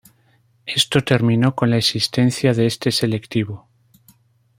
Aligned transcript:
Esto 0.65 1.03
terminó 1.03 1.53
con 1.53 1.69
la 1.69 1.77
existencia 1.77 2.55
de 2.55 2.65
este 2.65 2.91
selectivo. 2.91 3.69